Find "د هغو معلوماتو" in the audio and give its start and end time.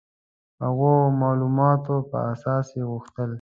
0.57-1.95